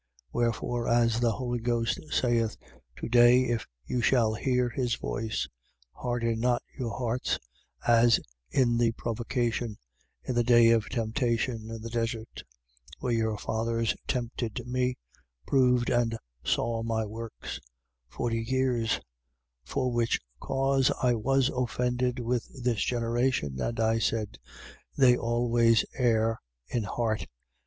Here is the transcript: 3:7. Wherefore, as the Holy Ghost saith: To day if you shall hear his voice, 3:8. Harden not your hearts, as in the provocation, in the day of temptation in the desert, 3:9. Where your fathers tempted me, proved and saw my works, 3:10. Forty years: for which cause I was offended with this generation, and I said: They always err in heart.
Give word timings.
3:7. 0.29 0.29
Wherefore, 0.33 0.87
as 0.87 1.19
the 1.19 1.31
Holy 1.33 1.59
Ghost 1.59 1.99
saith: 2.11 2.57
To 2.95 3.07
day 3.07 3.41
if 3.43 3.67
you 3.85 4.01
shall 4.01 4.33
hear 4.33 4.67
his 4.67 4.95
voice, 4.95 5.47
3:8. 5.95 6.01
Harden 6.01 6.39
not 6.39 6.63
your 6.75 6.89
hearts, 6.97 7.37
as 7.85 8.19
in 8.49 8.77
the 8.77 8.93
provocation, 8.93 9.77
in 10.23 10.33
the 10.33 10.43
day 10.43 10.71
of 10.71 10.89
temptation 10.89 11.69
in 11.69 11.81
the 11.83 11.89
desert, 11.91 12.35
3:9. 12.37 12.43
Where 12.97 13.13
your 13.13 13.37
fathers 13.37 13.93
tempted 14.07 14.65
me, 14.65 14.97
proved 15.45 15.91
and 15.91 16.17
saw 16.43 16.81
my 16.81 17.05
works, 17.05 17.59
3:10. 18.09 18.15
Forty 18.15 18.39
years: 18.41 18.99
for 19.63 19.91
which 19.91 20.19
cause 20.39 20.91
I 21.03 21.13
was 21.13 21.49
offended 21.49 22.17
with 22.17 22.63
this 22.63 22.83
generation, 22.83 23.61
and 23.61 23.79
I 23.79 23.99
said: 23.99 24.39
They 24.97 25.15
always 25.15 25.85
err 25.93 26.41
in 26.69 26.85
heart. 26.85 27.27